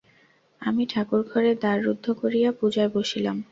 আমি 0.61 0.83
ঠাকুরঘরে 0.89 1.51
দ্বার 1.55 1.77
রুদ্ধ 1.85 2.05
করিয়া 2.21 2.49
পূজায় 2.59 2.89
বসিলাম। 2.95 3.37